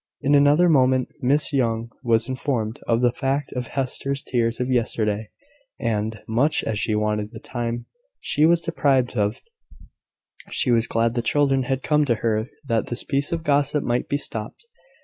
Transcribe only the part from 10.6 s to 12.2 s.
was glad the children had come to